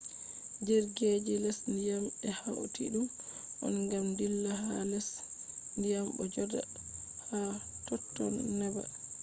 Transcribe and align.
jirgi 0.65 1.07
je 1.27 1.33
les 1.43 1.59
dyam 1.77 2.05
be 2.19 2.29
hauti 2.41 2.83
dum 2.93 3.07
on 3.65 3.75
gam 3.91 4.07
dilla 4.17 4.51
ha 4.61 4.73
les 4.91 5.07
dyam 5.81 6.05
bo 6.15 6.23
joda 6.33 6.61
ha 7.29 7.39
totton 7.85 8.33
neba 8.59 8.83